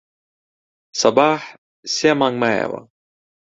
سەباح 0.99 1.41
سێ 1.95 2.11
مانگ 2.19 2.35
مایەوە. 2.41 2.81